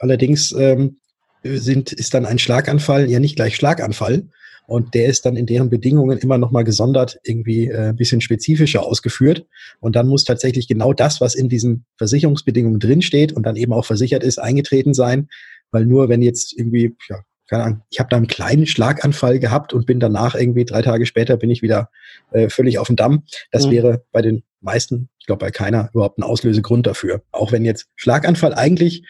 allerdings 0.00 0.52
ähm, 0.52 0.96
sind, 1.44 1.92
ist 1.92 2.14
dann 2.14 2.26
ein 2.26 2.38
Schlaganfall 2.38 3.10
ja 3.10 3.20
nicht 3.20 3.36
gleich 3.36 3.56
Schlaganfall. 3.56 4.24
Und 4.66 4.94
der 4.94 5.06
ist 5.06 5.26
dann 5.26 5.36
in 5.36 5.44
deren 5.44 5.68
Bedingungen 5.68 6.18
immer 6.18 6.38
nochmal 6.38 6.64
gesondert 6.64 7.18
irgendwie 7.22 7.68
äh, 7.68 7.88
ein 7.90 7.96
bisschen 7.96 8.22
spezifischer 8.22 8.82
ausgeführt. 8.82 9.46
Und 9.80 9.94
dann 9.94 10.08
muss 10.08 10.24
tatsächlich 10.24 10.68
genau 10.68 10.94
das, 10.94 11.20
was 11.20 11.34
in 11.34 11.50
diesen 11.50 11.84
Versicherungsbedingungen 11.98 12.80
drinsteht 12.80 13.32
und 13.32 13.44
dann 13.44 13.56
eben 13.56 13.74
auch 13.74 13.84
versichert 13.84 14.24
ist, 14.24 14.38
eingetreten 14.38 14.94
sein. 14.94 15.28
Weil 15.70 15.84
nur 15.84 16.08
wenn 16.08 16.22
jetzt 16.22 16.56
irgendwie, 16.56 16.96
ja, 17.10 17.18
keine 17.46 17.64
Ahnung, 17.64 17.82
ich 17.90 17.98
habe 17.98 18.08
da 18.08 18.16
einen 18.16 18.26
kleinen 18.26 18.66
Schlaganfall 18.66 19.38
gehabt 19.38 19.74
und 19.74 19.84
bin 19.84 20.00
danach 20.00 20.34
irgendwie 20.34 20.64
drei 20.64 20.80
Tage 20.80 21.04
später 21.04 21.36
bin 21.36 21.50
ich 21.50 21.60
wieder 21.60 21.90
äh, 22.32 22.48
völlig 22.48 22.78
auf 22.78 22.86
dem 22.86 22.96
Damm. 22.96 23.24
Das 23.50 23.66
mhm. 23.66 23.70
wäre 23.72 24.04
bei 24.12 24.22
den 24.22 24.44
meisten, 24.62 25.10
ich 25.18 25.26
glaube 25.26 25.44
bei 25.44 25.50
keiner, 25.50 25.90
überhaupt 25.92 26.18
ein 26.18 26.22
Auslösegrund 26.22 26.86
dafür. 26.86 27.22
Auch 27.32 27.52
wenn 27.52 27.66
jetzt 27.66 27.88
Schlaganfall 27.96 28.54
eigentlich 28.54 29.04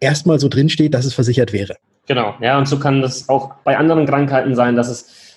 erstmal 0.00 0.38
so 0.38 0.48
drinsteht, 0.48 0.94
dass 0.94 1.04
es 1.04 1.14
versichert 1.14 1.52
wäre. 1.52 1.76
Genau, 2.06 2.34
ja, 2.40 2.58
und 2.58 2.66
so 2.66 2.78
kann 2.78 3.02
das 3.02 3.28
auch 3.28 3.54
bei 3.64 3.76
anderen 3.76 4.06
Krankheiten 4.06 4.54
sein, 4.54 4.76
dass 4.76 4.88
es 4.88 5.36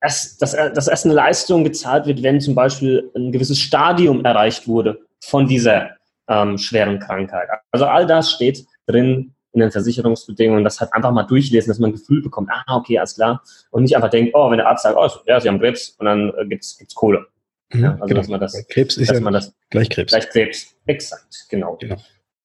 erst, 0.00 0.40
dass, 0.40 0.52
dass 0.52 0.88
erst 0.88 1.04
eine 1.04 1.14
Leistung 1.14 1.64
gezahlt 1.64 2.06
wird, 2.06 2.22
wenn 2.22 2.40
zum 2.40 2.54
Beispiel 2.54 3.10
ein 3.14 3.32
gewisses 3.32 3.58
Stadium 3.58 4.24
erreicht 4.24 4.66
wurde 4.66 5.00
von 5.20 5.46
dieser 5.46 5.90
ähm, 6.28 6.56
schweren 6.58 6.98
Krankheit. 6.98 7.48
Also 7.70 7.86
all 7.86 8.06
das 8.06 8.30
steht 8.30 8.64
drin 8.86 9.34
in 9.52 9.60
den 9.60 9.72
Versicherungsbedingungen, 9.72 10.62
das 10.62 10.80
hat 10.80 10.92
einfach 10.92 11.10
mal 11.10 11.24
durchlesen, 11.24 11.68
dass 11.68 11.80
man 11.80 11.90
ein 11.90 11.94
Gefühl 11.94 12.22
bekommt, 12.22 12.48
ah, 12.52 12.76
okay, 12.76 12.98
alles 12.98 13.16
klar. 13.16 13.42
Und 13.70 13.82
nicht 13.82 13.96
einfach 13.96 14.10
denkt, 14.10 14.32
oh, 14.34 14.50
wenn 14.50 14.58
der 14.58 14.68
Arzt 14.68 14.84
sagt, 14.84 14.96
oh, 14.96 15.08
ja, 15.26 15.40
Sie 15.40 15.48
haben 15.48 15.58
Krebs 15.58 15.96
und 15.98 16.06
dann 16.06 16.32
äh, 16.38 16.46
gibt's 16.46 16.78
gibt's 16.78 16.94
Kohle. 16.94 17.26
Mhm, 17.72 17.82
ja, 17.82 17.92
also, 17.94 18.06
genau. 18.06 18.20
dass 18.20 18.28
man 18.28 18.40
das, 18.40 18.66
Krebs 18.68 18.96
ist 18.96 19.10
ja 19.10 19.20
man 19.20 19.32
das 19.32 19.52
gleich 19.70 19.90
Krebs. 19.90 20.12
Gleich 20.12 20.28
Krebs, 20.30 20.74
exakt, 20.86 21.46
genau. 21.48 21.76
genau. 21.76 21.96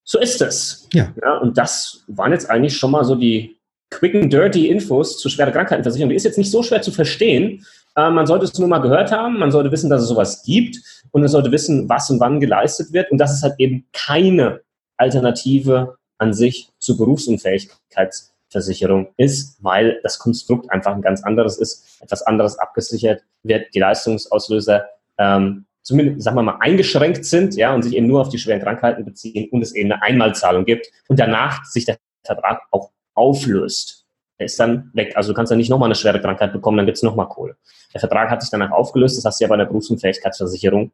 So 0.05 0.19
ist 0.19 0.41
es. 0.41 0.87
Ja. 0.93 1.11
ja. 1.21 1.37
Und 1.39 1.57
das 1.57 2.05
waren 2.07 2.31
jetzt 2.31 2.49
eigentlich 2.49 2.77
schon 2.77 2.91
mal 2.91 3.03
so 3.03 3.15
die 3.15 3.57
quick 3.89 4.15
and 4.15 4.31
dirty 4.31 4.69
Infos 4.69 5.17
zur 5.17 5.29
schweren 5.31 5.51
Krankheitenversicherung. 5.51 6.09
Die 6.09 6.15
ist 6.15 6.23
jetzt 6.23 6.37
nicht 6.37 6.51
so 6.51 6.63
schwer 6.63 6.81
zu 6.81 6.91
verstehen. 6.91 7.65
Äh, 7.95 8.11
man 8.11 8.27
sollte 8.27 8.45
es 8.45 8.57
nur 8.57 8.69
mal 8.69 8.79
gehört 8.79 9.11
haben. 9.11 9.39
Man 9.39 9.51
sollte 9.51 9.71
wissen, 9.71 9.89
dass 9.89 10.03
es 10.03 10.07
sowas 10.07 10.43
gibt. 10.43 10.77
Und 11.11 11.21
man 11.21 11.29
sollte 11.29 11.51
wissen, 11.51 11.89
was 11.89 12.09
und 12.11 12.19
wann 12.19 12.39
geleistet 12.39 12.93
wird. 12.93 13.11
Und 13.11 13.17
dass 13.17 13.33
es 13.33 13.41
halt 13.41 13.55
eben 13.57 13.87
keine 13.93 14.61
Alternative 14.97 15.97
an 16.19 16.33
sich 16.33 16.69
zur 16.77 16.97
Berufsunfähigkeitsversicherung 16.97 19.07
ist, 19.17 19.57
weil 19.61 19.99
das 20.03 20.19
Konstrukt 20.19 20.71
einfach 20.71 20.93
ein 20.93 21.01
ganz 21.01 21.23
anderes 21.23 21.57
ist, 21.57 21.99
etwas 22.01 22.21
anderes 22.21 22.59
abgesichert 22.59 23.23
wird, 23.43 23.73
die 23.73 23.79
Leistungsauslöser 23.79 24.85
ähm, 25.17 25.65
zumindest, 25.85 26.23
sagen 26.23 26.35
wir 26.35 26.43
mal, 26.43 26.57
eingeschränkt 26.59 27.25
sind, 27.25 27.55
ja, 27.55 27.73
und 27.73 27.83
sich 27.83 27.95
eben 27.95 28.07
nur 28.07 28.21
auf 28.21 28.29
die 28.29 28.39
schweren 28.39 28.59
Krankheiten 28.59 29.05
beziehen 29.05 29.47
und 29.51 29.61
es 29.61 29.73
eben 29.73 29.91
eine 29.91 30.01
Einmalzahlung 30.01 30.65
gibt 30.65 30.87
und 31.07 31.19
danach 31.19 31.63
sich 31.65 31.85
der 31.85 31.97
Vertrag 32.23 32.63
auch 32.71 32.89
auflöst. 33.13 34.05
Der 34.39 34.47
ist 34.47 34.59
dann 34.59 34.89
weg. 34.93 35.13
Also 35.15 35.31
du 35.31 35.35
kannst 35.35 35.51
dann 35.51 35.59
nicht 35.59 35.69
nochmal 35.69 35.87
eine 35.87 35.95
schwere 35.95 36.19
Krankheit 36.19 36.51
bekommen, 36.51 36.77
dann 36.77 36.87
gibt 36.87 36.97
es 36.97 37.03
nochmal 37.03 37.29
Kohle. 37.29 37.55
Der 37.93 37.99
Vertrag 37.99 38.29
hat 38.29 38.41
sich 38.41 38.49
danach 38.49 38.71
aufgelöst, 38.71 39.17
das 39.17 39.23
hast 39.23 39.39
du 39.39 39.45
ja 39.45 39.47
bei 39.47 39.57
der 39.57 39.65
Berufsunfähigkeitsversicherung 39.65 40.91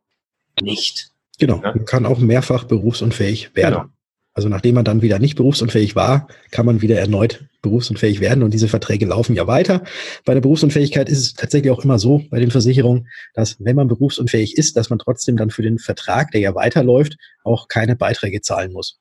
nicht. 0.61 1.11
Genau, 1.39 1.55
ja? 1.55 1.73
man 1.73 1.85
kann 1.85 2.05
auch 2.05 2.19
mehrfach 2.19 2.65
berufsunfähig 2.65 3.55
werden. 3.55 3.73
Genau. 3.73 3.85
Also 4.33 4.47
nachdem 4.47 4.75
man 4.75 4.85
dann 4.85 5.01
wieder 5.01 5.19
nicht 5.19 5.35
berufsunfähig 5.35 5.95
war, 5.95 6.27
kann 6.51 6.65
man 6.65 6.81
wieder 6.81 6.97
erneut 6.97 7.45
berufsunfähig 7.61 8.21
werden 8.21 8.43
und 8.43 8.53
diese 8.53 8.67
Verträge 8.67 9.05
laufen 9.05 9.35
ja 9.35 9.45
weiter. 9.45 9.83
Bei 10.25 10.33
der 10.33 10.41
Berufsunfähigkeit 10.41 11.09
ist 11.09 11.19
es 11.19 11.33
tatsächlich 11.33 11.71
auch 11.71 11.83
immer 11.83 11.99
so 11.99 12.23
bei 12.29 12.39
den 12.39 12.49
Versicherungen, 12.49 13.07
dass 13.33 13.57
wenn 13.59 13.75
man 13.75 13.87
berufsunfähig 13.87 14.57
ist, 14.57 14.77
dass 14.77 14.89
man 14.89 14.99
trotzdem 14.99 15.37
dann 15.37 15.51
für 15.51 15.61
den 15.61 15.77
Vertrag, 15.77 16.31
der 16.31 16.41
ja 16.41 16.55
weiterläuft, 16.55 17.17
auch 17.43 17.67
keine 17.67 17.95
Beiträge 17.95 18.41
zahlen 18.41 18.71
muss. 18.73 18.99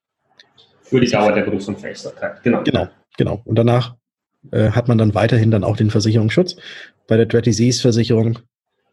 Für 0.82 1.00
die 1.00 1.08
Dauer 1.08 1.32
der 1.32 1.42
Berufsunfähigkeit, 1.42 2.42
genau. 2.42 2.62
Genau, 2.64 2.88
genau. 3.16 3.42
Und 3.44 3.56
danach 3.56 3.96
äh, 4.50 4.70
hat 4.70 4.88
man 4.88 4.98
dann 4.98 5.14
weiterhin 5.14 5.50
dann 5.50 5.64
auch 5.64 5.76
den 5.76 5.90
Versicherungsschutz. 5.90 6.56
Bei 7.06 7.16
der 7.16 7.26
Dread 7.26 7.46
Disease 7.46 7.80
Versicherung 7.80 8.38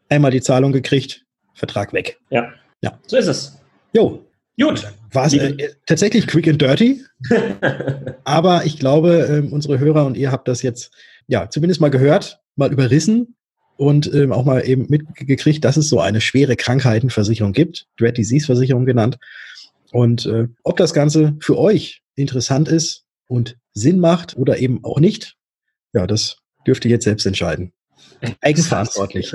einmal 0.08 0.30
die 0.30 0.40
Zahlung 0.40 0.72
gekriegt, 0.72 1.24
Vertrag 1.54 1.92
weg. 1.92 2.18
Ja. 2.30 2.52
Ja. 2.80 2.98
So 3.06 3.16
ist 3.16 3.26
es. 3.26 3.58
Jo, 3.92 4.24
Gut. 4.60 4.92
War 5.12 5.26
es 5.26 5.34
äh, 5.34 5.70
tatsächlich 5.86 6.26
quick 6.26 6.48
and 6.48 6.60
dirty. 6.60 7.04
aber 8.24 8.66
ich 8.66 8.78
glaube, 8.78 9.44
äh, 9.46 9.52
unsere 9.52 9.78
Hörer 9.78 10.04
und 10.04 10.16
ihr 10.16 10.32
habt 10.32 10.48
das 10.48 10.62
jetzt 10.62 10.92
ja 11.26 11.48
zumindest 11.48 11.80
mal 11.80 11.90
gehört, 11.90 12.40
mal 12.56 12.72
überrissen 12.72 13.36
und 13.76 14.12
ähm, 14.12 14.32
auch 14.32 14.44
mal 14.44 14.66
eben 14.68 14.86
mitgekriegt, 14.88 15.64
dass 15.64 15.76
es 15.76 15.88
so 15.88 16.00
eine 16.00 16.20
schwere 16.20 16.56
Krankheitenversicherung 16.56 17.52
gibt, 17.52 17.86
Dread 17.96 18.18
Disease 18.18 18.46
Versicherung 18.46 18.84
genannt. 18.84 19.18
Und 19.92 20.26
äh, 20.26 20.48
ob 20.64 20.76
das 20.76 20.92
Ganze 20.92 21.36
für 21.40 21.56
euch 21.56 22.02
interessant 22.16 22.68
ist 22.68 23.04
und 23.28 23.56
Sinn 23.72 24.00
macht 24.00 24.36
oder 24.36 24.58
eben 24.58 24.84
auch 24.84 24.98
nicht, 24.98 25.36
ja, 25.92 26.06
das 26.06 26.38
dürft 26.66 26.84
ihr 26.84 26.90
jetzt 26.90 27.04
selbst 27.04 27.24
entscheiden. 27.24 27.72
Eigenverantwortlich. 28.40 29.32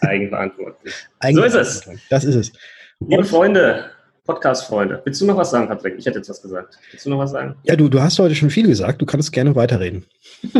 Eigenverantwortlich. 0.00 0.94
So 1.32 1.42
ist 1.42 1.54
es. 1.54 1.90
Das 2.08 2.24
ist 2.24 2.36
es. 2.36 2.52
Liebe 3.00 3.24
Freunde, 3.24 3.90
Podcast-Freunde. 4.24 5.02
Willst 5.04 5.20
du 5.20 5.26
noch 5.26 5.36
was 5.36 5.50
sagen, 5.50 5.68
Patrick? 5.68 5.96
Ich 5.98 6.06
hätte 6.06 6.18
jetzt 6.18 6.28
was 6.28 6.40
gesagt. 6.40 6.78
Willst 6.90 7.06
du 7.06 7.10
noch 7.10 7.18
was 7.18 7.32
sagen? 7.32 7.56
Ja, 7.64 7.76
du, 7.76 7.88
du 7.88 8.00
hast 8.00 8.18
heute 8.18 8.34
schon 8.34 8.50
viel 8.50 8.66
gesagt. 8.66 9.02
Du 9.02 9.06
kannst 9.06 9.32
gerne 9.32 9.56
weiterreden. 9.56 10.04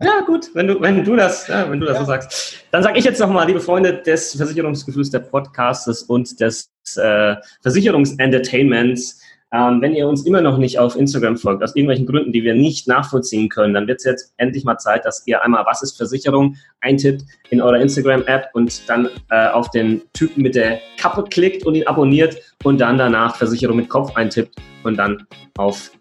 ja, 0.00 0.20
gut, 0.26 0.50
wenn 0.54 0.68
du, 0.68 0.80
wenn 0.80 1.04
du 1.04 1.16
das, 1.16 1.48
ja, 1.48 1.70
wenn 1.70 1.80
du 1.80 1.86
das 1.86 1.96
ja. 1.96 2.00
so 2.00 2.06
sagst. 2.06 2.64
Dann 2.70 2.82
sage 2.82 2.98
ich 2.98 3.04
jetzt 3.04 3.18
nochmal, 3.18 3.46
liebe 3.46 3.60
Freunde 3.60 4.02
des 4.02 4.36
Versicherungsgefühls 4.36 5.10
der 5.10 5.20
Podcasts 5.20 6.02
und 6.04 6.40
des 6.40 6.70
äh, 6.96 7.36
Versicherungsentertainments, 7.62 9.20
ähm, 9.54 9.80
wenn 9.80 9.94
ihr 9.94 10.08
uns 10.08 10.26
immer 10.26 10.40
noch 10.40 10.58
nicht 10.58 10.80
auf 10.80 10.96
Instagram 10.96 11.36
folgt, 11.36 11.62
aus 11.62 11.76
irgendwelchen 11.76 12.06
Gründen, 12.06 12.32
die 12.32 12.42
wir 12.42 12.54
nicht 12.54 12.88
nachvollziehen 12.88 13.48
können, 13.48 13.72
dann 13.72 13.86
wird 13.86 13.98
es 13.98 14.04
jetzt 14.04 14.34
endlich 14.36 14.64
mal 14.64 14.78
Zeit, 14.78 15.04
dass 15.04 15.24
ihr 15.26 15.42
einmal 15.42 15.64
Was 15.64 15.80
ist 15.80 15.96
Versicherung 15.96 16.56
eintippt 16.80 17.24
in 17.50 17.60
eurer 17.60 17.78
Instagram-App 17.78 18.48
und 18.54 18.88
dann 18.88 19.08
äh, 19.30 19.46
auf 19.48 19.70
den 19.70 20.02
Typen 20.12 20.42
mit 20.42 20.56
der 20.56 20.80
Kappe 20.98 21.22
klickt 21.30 21.64
und 21.64 21.76
ihn 21.76 21.86
abonniert 21.86 22.36
und 22.64 22.80
dann 22.80 22.98
danach 22.98 23.36
Versicherung 23.36 23.76
mit 23.76 23.88
Kopf 23.88 24.16
eintippt 24.16 24.56
und 24.82 24.96
dann 24.96 25.24
auf 25.56 25.92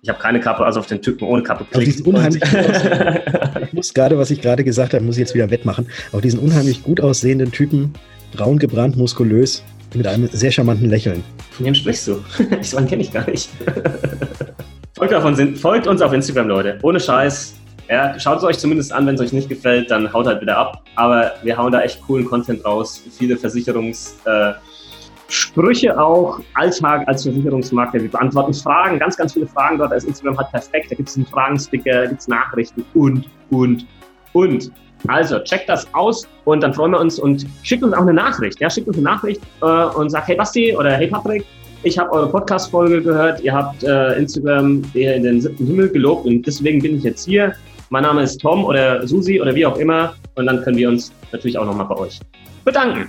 ich 0.00 0.08
habe 0.08 0.20
keine 0.20 0.38
Kappe, 0.38 0.64
also 0.64 0.78
auf 0.78 0.86
den 0.86 1.02
Typen 1.02 1.26
ohne 1.26 1.42
Kappe 1.42 1.64
klickt. 1.70 2.06
Unheimlich 2.06 2.40
ich 3.62 3.72
muss 3.72 3.92
gerade, 3.92 4.16
was 4.16 4.30
ich 4.30 4.40
gerade 4.40 4.62
gesagt 4.62 4.94
habe, 4.94 5.04
muss 5.04 5.16
ich 5.16 5.20
jetzt 5.20 5.34
wieder 5.34 5.50
wettmachen. 5.50 5.88
Auf 6.12 6.20
diesen 6.20 6.38
unheimlich 6.38 6.84
gut 6.84 7.00
aussehenden 7.00 7.50
Typen, 7.50 7.94
braun 8.32 8.60
gebrannt, 8.60 8.96
muskulös, 8.96 9.64
mit 9.94 10.06
einem 10.06 10.28
sehr 10.28 10.50
charmanten 10.50 10.88
Lächeln. 10.88 11.24
Von 11.50 11.66
wem 11.66 11.74
sprichst 11.74 12.08
du? 12.08 12.22
Ich 12.60 12.70
so 12.70 12.76
kenne 12.84 13.02
ich 13.02 13.12
gar 13.12 13.28
nicht. 13.28 13.48
folgt, 14.96 15.14
auf, 15.14 15.60
folgt, 15.60 15.86
uns 15.86 16.02
auf 16.02 16.12
Instagram, 16.12 16.48
Leute. 16.48 16.78
Ohne 16.82 17.00
Scheiß. 17.00 17.54
Ja, 17.88 18.18
schaut 18.20 18.38
es 18.38 18.44
euch 18.44 18.58
zumindest 18.58 18.92
an, 18.92 19.06
wenn 19.06 19.14
es 19.14 19.20
euch 19.20 19.32
nicht 19.32 19.48
gefällt, 19.48 19.90
dann 19.90 20.12
haut 20.12 20.26
halt 20.26 20.42
wieder 20.42 20.58
ab. 20.58 20.82
Aber 20.96 21.32
wir 21.42 21.56
hauen 21.56 21.72
da 21.72 21.80
echt 21.80 22.02
coolen 22.02 22.26
Content 22.26 22.62
raus. 22.64 23.02
Viele 23.16 23.38
Versicherungssprüche 23.38 24.60
äh, 25.86 25.92
auch. 25.92 26.38
Alltag 26.54 27.08
als 27.08 27.22
Versicherungsmakler. 27.22 28.02
Wir 28.02 28.10
beantworten 28.10 28.52
Fragen, 28.52 28.98
ganz, 28.98 29.16
ganz 29.16 29.32
viele 29.32 29.46
Fragen 29.46 29.78
dort. 29.78 29.92
Als 29.92 30.04
Instagram 30.04 30.38
hat 30.38 30.50
perfekt. 30.52 30.90
Da 30.90 30.96
gibt 30.96 31.08
es 31.08 31.16
einen 31.16 31.24
Fragensticker, 31.26 32.02
da 32.02 32.06
gibt 32.06 32.20
es 32.20 32.28
Nachrichten 32.28 32.84
und, 32.92 33.24
und, 33.50 33.86
und. 34.34 34.70
Also 35.06 35.38
checkt 35.40 35.68
das 35.68 35.86
aus 35.94 36.26
und 36.44 36.62
dann 36.62 36.74
freuen 36.74 36.92
wir 36.92 37.00
uns 37.00 37.18
und 37.18 37.46
schickt 37.62 37.82
uns 37.82 37.94
auch 37.94 38.02
eine 38.02 38.12
Nachricht. 38.12 38.60
Ja, 38.60 38.68
schickt 38.68 38.88
uns 38.88 38.96
eine 38.96 39.04
Nachricht 39.04 39.40
äh, 39.62 39.66
und 39.66 40.10
sagt, 40.10 40.28
hey 40.28 40.36
Basti 40.36 40.76
oder 40.76 40.92
hey 40.92 41.06
Patrick, 41.06 41.44
ich 41.84 41.96
habe 41.98 42.10
eure 42.10 42.28
Podcast-Folge 42.28 43.02
gehört, 43.02 43.40
ihr 43.40 43.54
habt 43.54 43.84
äh, 43.84 44.18
Instagram 44.18 44.82
eher 44.94 45.14
in 45.14 45.22
den 45.22 45.40
siebten 45.40 45.66
Himmel 45.66 45.88
gelobt 45.90 46.26
und 46.26 46.42
deswegen 46.46 46.80
bin 46.80 46.96
ich 46.96 47.04
jetzt 47.04 47.24
hier. 47.24 47.54
Mein 47.90 48.02
Name 48.02 48.22
ist 48.22 48.40
Tom 48.40 48.64
oder 48.64 49.06
Susi 49.06 49.40
oder 49.40 49.54
wie 49.54 49.64
auch 49.64 49.76
immer 49.78 50.14
und 50.34 50.46
dann 50.46 50.62
können 50.62 50.76
wir 50.76 50.88
uns 50.88 51.12
natürlich 51.32 51.56
auch 51.56 51.64
nochmal 51.64 51.86
bei 51.86 51.96
euch 51.96 52.18
bedanken. 52.64 53.08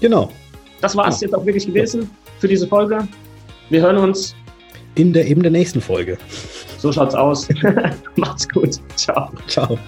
Genau. 0.00 0.30
Das 0.80 0.96
war 0.96 1.08
es 1.08 1.20
ja. 1.20 1.26
jetzt 1.26 1.34
auch 1.34 1.44
wirklich 1.44 1.66
gewesen 1.66 2.08
für 2.38 2.48
diese 2.48 2.66
Folge. 2.66 3.06
Wir 3.70 3.82
hören 3.82 3.96
uns 3.96 4.34
in 4.94 5.12
der 5.12 5.26
eben 5.26 5.42
der 5.42 5.50
nächsten 5.50 5.80
Folge. 5.80 6.16
So 6.78 6.92
schaut's 6.92 7.14
aus. 7.14 7.48
Macht's 8.16 8.48
gut. 8.48 8.78
Ciao. 8.96 9.30
Ciao. 9.48 9.78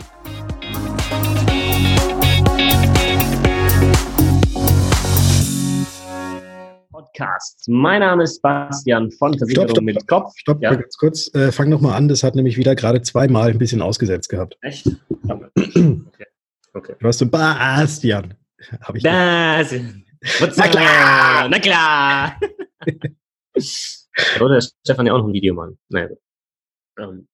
Podcast. 6.97 7.63
Mein 7.69 8.01
Name 8.01 8.23
ist 8.23 8.41
Bastian 8.41 9.11
von 9.11 9.37
Versicherung 9.37 9.69
stopp, 9.69 9.77
stopp, 9.77 9.85
mit 9.85 10.09
Kopf. 10.09 10.33
Stopp, 10.37 10.63
ja? 10.63 10.75
ganz 10.75 10.97
kurz. 10.97 11.35
Äh, 11.35 11.53
fang 11.53 11.69
noch 11.69 11.83
mal 11.83 11.95
an. 11.95 12.09
Das 12.09 12.23
hat 12.23 12.35
nämlich 12.35 12.57
wieder 12.57 12.75
gerade 12.75 13.03
zweimal 13.03 13.51
ein 13.51 13.59
bisschen 13.59 13.83
ausgesetzt 13.83 14.31
gehabt. 14.31 14.57
Echt? 14.63 14.89
okay. 15.29 16.27
okay. 16.73 16.95
Du 16.99 17.07
hast 17.07 17.19
so 17.19 17.27
Bastian. 17.27 18.33
Hab 18.81 18.97
ich 18.97 19.03
Bastian. 19.03 20.07
Na 20.41 20.69
klar, 20.69 21.49
na 21.51 21.59
klar. 21.59 22.41
Oder 24.41 24.63
Stefan 24.63 25.07
ja 25.07 25.13
auch 25.13 25.19
noch 25.19 25.27
ein 25.27 25.35
Video 25.35 25.53
machen. 25.53 25.79
Naja. 25.91 26.09
Ähm. 26.99 27.29